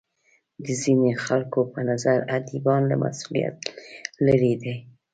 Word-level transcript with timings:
د 0.63 0.67
ځینو 0.81 1.09
خلکو 1.25 1.59
په 1.73 1.79
نظر 1.89 2.17
ادیبان 2.37 2.81
له 2.91 2.95
مسولیت 3.03 3.55
لرې 4.25 4.53
دي. 4.61 4.75